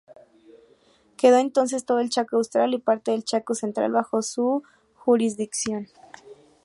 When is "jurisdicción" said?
4.95-5.89